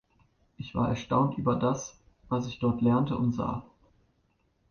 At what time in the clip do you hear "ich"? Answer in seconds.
0.57-0.73, 2.47-2.57